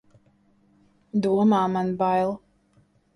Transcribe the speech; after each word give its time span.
Domā, 1.25 1.59
man 1.75 1.91
bail! 1.99 2.33